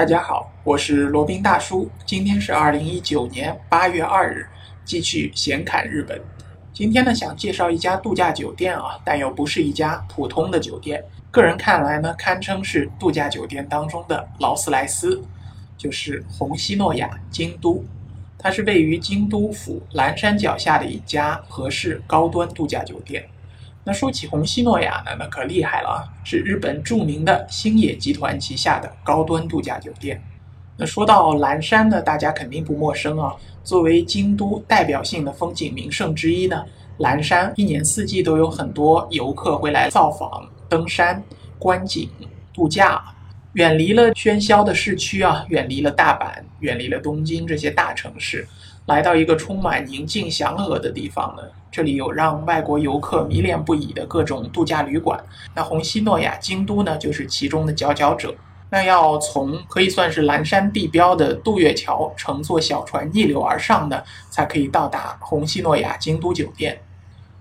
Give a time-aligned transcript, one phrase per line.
[0.00, 1.86] 大家好，我是罗宾大叔。
[2.06, 4.46] 今天是二零一九年八月二日，
[4.82, 6.18] 继续闲侃日本。
[6.72, 11.04] 今天呢，想介绍一家度假酒店啊，但又不是一家普通的酒店。
[11.30, 15.22] 个人看来呢，堪称是度假酒店当中的劳斯莱斯，
[15.76, 17.84] 就是红西诺雅京都。
[18.38, 23.22] 它是位于京都府岚山脚下的一家和式高端度假酒店。
[23.82, 30.22] 那说起虹夕诺雅呢，那可厉害了啊，是日本著名的星野集团旗下的高端度假酒店。
[30.76, 33.34] 那说到岚山呢，大家肯定不陌生啊。
[33.64, 36.64] 作为京都代表性的风景名胜之一呢，
[36.98, 41.22] 岚山一年四季都有很多游客会来造访、登山、
[41.58, 42.08] 观景、
[42.52, 43.02] 度假。
[43.54, 48.46] 远离了喧嚣的市区啊，远离了大阪，远离了东京这些大城市，
[48.90, 51.42] 来到一个充满宁静祥和的地方呢。
[51.70, 58.34] 这里有让外国游客迷恋不已的各种度假旅馆，那虹夕诺雅京都呢，就是其中的佼佼者。
[58.68, 66.76] 那要从可以算是蓝山地标的渡月桥乘坐小船逆流而上呢，才可以到达虹夕诺雅京都酒店。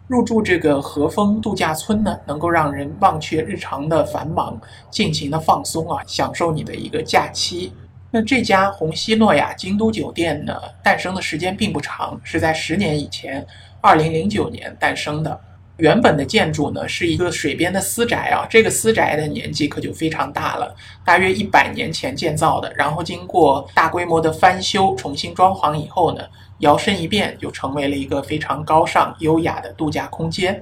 [0.05, 4.55] 入住这个和风度假村呢，能够让人忘却日常的繁忙，
[4.91, 7.73] 尽情的放松啊，享受你的一个假期。
[8.11, 13.45] 那这家虹夕诺雅京都酒店呢，诞生的时间并不长，是在十年以前，
[13.81, 15.39] 二零零九年诞生的。
[15.77, 22.69] 原本的建筑呢是一个水边的私宅啊，这个私宅的年纪可就非常大了，大约一百年前建造的。
[22.75, 26.23] 然后经过大规模的翻修、重新装潢以后呢，
[26.57, 30.61] 摇身一变就成为了一个非常高尚、优雅的度假空间。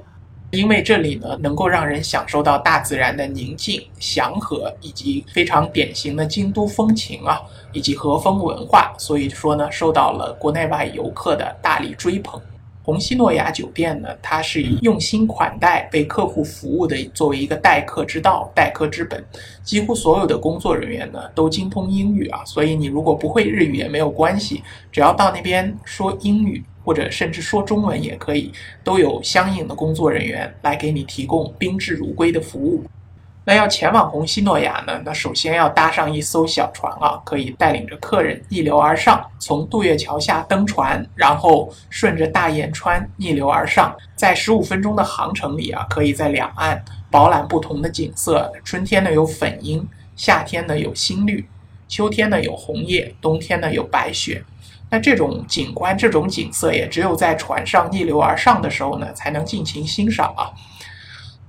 [0.57, 7.39] 因为这里呢能够让人享受到大自然的宁静、祥和，以及非常典型的京都风情啊，
[7.71, 12.41] 以及和风文化，所以说呢受到了国内外游客的大力追捧。
[12.81, 19.23] 红西诺雅酒店呢，它是以用心款待、为客户服务的作为一个待客之道、待客之本。
[19.61, 28.49] 几乎所有的工作人员呢都精通英语啊，所以你如果不会日语也没有关系，只要到那边说英语或者甚至说中文也可以，
[28.81, 32.81] 都有相应的工作人员来给你提供宾至如归的服务。
[33.43, 35.01] 那要前往红西诺雅呢？
[35.03, 46.81] 那首先要搭上一艘小船啊，可以带领着客人逆流而上，从渡月桥下登船，然后顺着大雁川逆流而上，在十五分钟的航程里啊，可以在两岸
[47.11, 48.49] 饱览不同的景色。
[48.63, 51.45] 春天呢有粉樱，夏天呢有新绿，
[51.89, 54.41] 秋天呢有红叶，冬天呢有白雪。
[54.89, 60.51] 那这种景观、这种景色也只有在船上逆流而上的时候呢，才能尽情欣赏啊。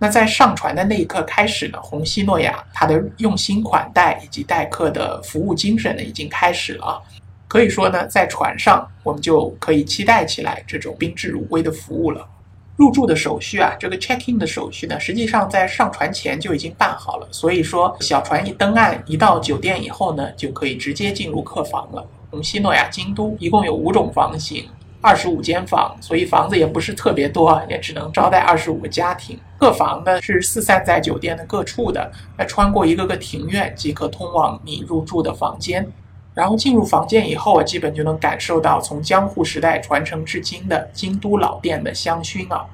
[0.00, 7.02] 那在上船的那一刻开始呢，虹夕诺亚它的用心款待以及待客的服务精神呢，已经开始了。
[7.46, 12.26] 可以说呢，在船上我们就可以期待起来这种宾至如归的服务了。
[12.76, 17.28] 入住的手续啊，这个 check in 的手续呢，实际上在上船前就已经办好了。
[17.32, 22.06] 所以说，小船一登岸，一到酒店以后呢，就可以直接进入客房了。
[22.30, 24.66] 红西诺雅京都一共有五种房型。
[25.00, 29.38] 二十五间房，所以房子也不是特别多，也只能招待二十五个家庭。
[29.56, 35.86] 各房呢是四散在酒店的各处的，那穿过一个个庭院即可通往你入住的房间。
[36.34, 42.66] 然后进入房间以后啊，基本就能感受到从江户时代传承至今的京都老店的香薰啊。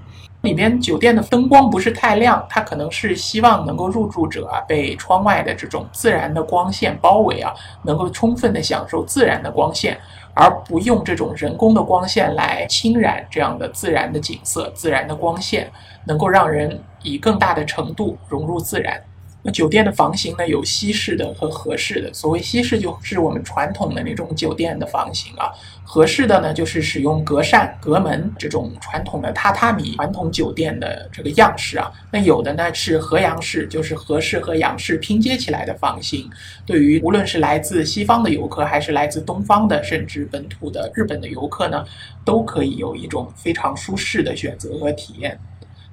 [0.45, 9.99] 里面酒店的灯光不是太亮，它可能是希望能够入住者啊被窗外的这种自然的光线包围啊，能够充分的享受自然的光线。
[10.37, 15.71] 而不用这种人工的光线来侵染这样的自然的景色，自然的光线
[16.05, 19.01] 能够让人以更大的程度融入自然。
[19.47, 22.11] 那酒店的房型呢，有西式的和合适的。
[22.15, 25.53] 所谓西式，就是我们传统的那种酒店的房型啊；
[25.85, 31.93] 合适的呢，就是使用隔扇、隔门这种传统的榻榻米传统酒店的这个样式啊。
[32.11, 36.27] 那有的呢是和洋式，就是和式和洋式拼接起来的房型。
[36.65, 41.85] 对于无论是来自西方的游客，还是来自东方的，甚至本土的日本的游客呢，
[42.25, 45.39] 都可以有一种非常舒适的选择和体验。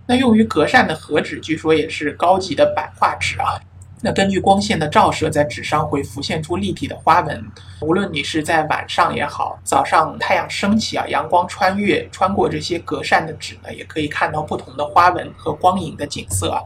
[0.05, 3.59] 那用于隔扇的和纸，据说也是高级的版画纸啊。
[4.03, 7.45] 那根据光线的照射，在纸上会浮现出立体的花纹。
[7.81, 16.59] 无论你是在晚上也好，早上太阳升起啊，阳光穿越穿过这些隔扇的纸呢，也可以看到不同的花纹和光影的景色啊，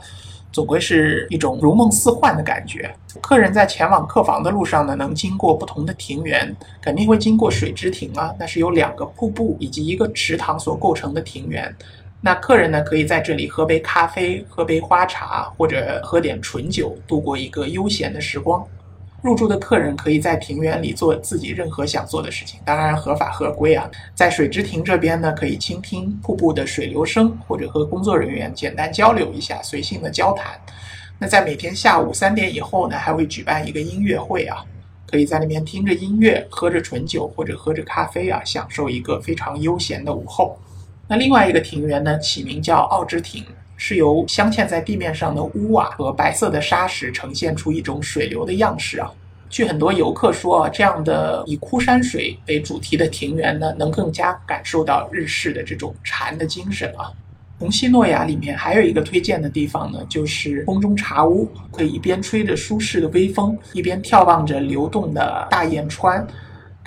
[0.54, 2.95] 总归是一种如梦似幻的感觉。
[3.21, 11.75] 客人在前往客房的路上呢，能经过不同的庭园，肯定会经过水之庭啊，那是由两个瀑布以及一个池塘所构成的庭园。
[12.21, 18.65] 那客人呢，可以在这里喝杯咖啡、喝杯花茶，或者喝点纯酒，度过一个悠闲的时光。
[19.21, 23.89] 入住的客人可以在庭园里做自己任何想做的事情，当然合法合规啊。
[24.13, 30.59] 在水之亭这边呢，可以倾听瀑布的水流声，或者和工作人员简单交流一下，随性的交谈。
[31.18, 34.63] 那在每天下午三点以后呢，还会举办一个音乐会啊。
[35.07, 40.57] 可以在那边听着音乐，喝着纯酒或者喝着咖啡啊，享受一个非常悠闲的午后。
[41.07, 43.44] 那另外一个庭园呢，起名叫奥之庭，
[43.78, 49.12] 是由镶嵌在地面上的屋瓦和白色的沙石呈现出一种水流的样式啊。
[49.48, 57.12] 据很多游客说啊，这样的以枯山水为主题的庭园呢，能更加感受到日式的这种禅的精神啊。
[57.60, 66.25] 红西诺亚里面还有一个推荐的地方呢，就是空中茶屋，可以一边吹着舒适的微风，一边眺望着流动的大雁川。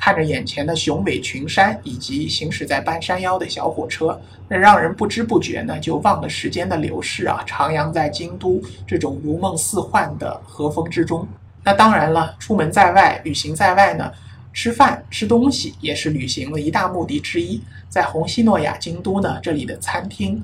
[0.01, 4.19] 看着眼前的雄伟群山以及行驶在半山腰的小火车，
[4.49, 11.27] 那让人不知不觉呢就忘了时间的流逝啊，徜徉在京都这种如梦似幻的和风之中。
[11.65, 14.11] 那当然了，出门在外、旅行在外呢，
[14.53, 17.61] 吃饭吃东西也是旅行的一大目的之一。
[17.89, 20.41] 在红西诺亚京都呢，这里的餐厅，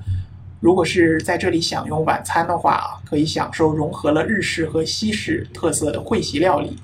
[0.59, 6.77] 如果是在这里享用晚餐的话啊，可以享受融合了日式和西式特色的会席料理。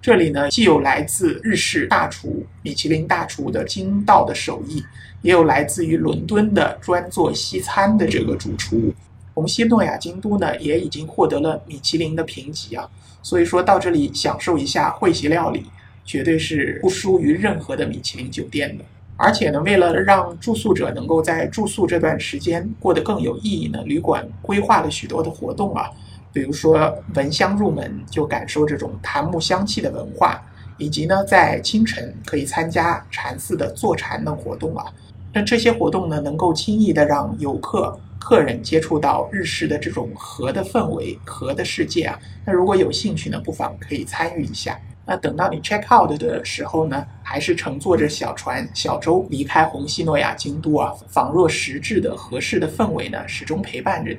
[0.00, 4.82] 这里呢，既有来自日式大厨米其林大厨的精道的手艺，
[5.22, 8.94] 也有来自于伦敦的专做西餐的这个主厨。
[9.34, 12.88] 红西诺亚京都呢，也已经获得了米其林的评级啊，
[13.22, 15.64] 所以说到这里享受一下会席料理，
[16.04, 18.84] 绝对是不输于任何的米其林酒店的。
[19.16, 25.90] 而且呢，为了让住宿者能够在住宿这段时间过得更有意义呢，旅馆规划了许多的活动啊。
[26.38, 30.40] 比如说闻香入门，就感受这种檀木香气的文化，
[30.76, 34.86] 以及呢，在清晨可以参加禅寺的坐禅等活动啊。
[35.32, 42.16] 那这些活动呢，能够轻易的让游客、客人接触到日式的这种和的氛围、和的世界啊。
[42.44, 44.78] 那如果有兴趣呢，不妨可以参与一下。
[45.10, 54.18] 那等到你 check out 的时候呢，还是乘坐着小船、小舟离开红西诺亚京都啊，仿若实质的合适的氛围呢，始终陪伴着你。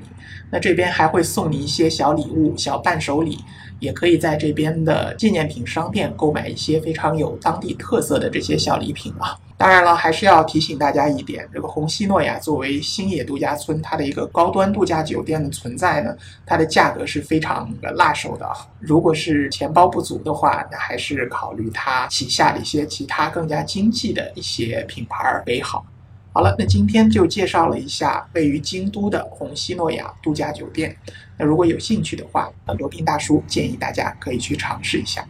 [0.50, 3.38] 那这边还会送你一些小礼物、小伴手礼，
[3.80, 9.38] 也可以在这边的纪念品商店购买一些非常有当地特色的这些小礼品啊。
[9.60, 16.16] 当然了，还是要提醒大家一点，这个红西诺亚作为星野度假村，它的一个高端度假酒店的存在呢，
[16.46, 18.50] 它的价格是非常的辣手的。
[18.80, 25.86] 如果是钱包不足的话，那还是考虑它旗下的一些其他更加经济的一些品牌为好。
[26.32, 30.96] 好了，那今天就介绍了一下位于京都的红西诺亚度假酒店。
[31.38, 35.22] 那如果有兴趣的话，罗宾大叔建议大家可以去尝试一下。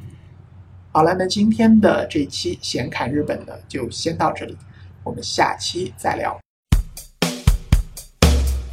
[1.00, 4.58] 好了，那今天的这期闲侃日本呢，就先到这里，
[5.02, 6.38] 我们下期再聊。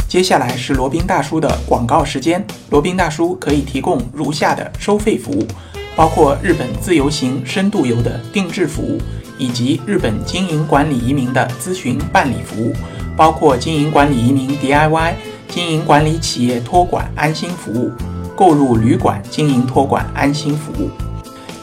[0.08, 2.44] 接下来是罗宾大叔的广告时间。
[2.70, 5.46] 罗宾大叔可以提供如下的收费服务，
[5.94, 9.00] 包括日本自由行、深度游的定制服务，
[9.38, 12.75] 以及日本经营管理移民的咨询办理服务，
[13.17, 15.14] 包括经营管理移民 DIY、
[15.46, 17.93] 经营管理企业托管安心服务、
[18.34, 20.90] 购入旅馆经营托管安心服务。